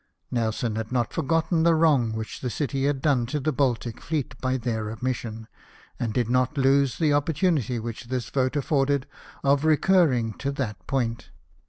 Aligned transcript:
Nelson 0.31 0.77
had 0.77 0.91
not 0.91 1.13
for 1.13 1.21
gotten 1.21 1.61
the 1.61 1.75
wrong 1.75 2.13
which 2.13 2.41
the 2.41 2.49
City 2.49 2.85
had 2.85 3.03
done 3.03 3.27
to 3.27 3.39
the 3.39 3.51
Baltic 3.51 4.01
fleet 4.01 4.35
by 4.41 4.57
their 4.57 4.89
omission, 4.89 5.47
and 5.99 6.11
did 6.11 6.27
not 6.27 6.57
lose 6.57 6.97
the 6.97 7.13
opportunity 7.13 7.77
which 7.77 8.05
this 8.05 8.31
vote 8.31 8.55
afforded 8.55 9.05
of 9.43 9.63
recurring 9.63 10.33
to 10.39 10.51
that 10.53 10.87
point. 10.87 11.29